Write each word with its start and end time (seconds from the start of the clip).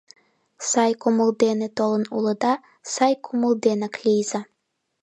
—Сай 0.69 0.91
кумыл 1.01 1.29
дене 1.43 1.67
толын 1.77 2.03
улыда, 2.17 2.53
сай 2.93 3.13
кумыл 3.25 3.53
денак 3.63 3.93
лийза. 4.03 4.41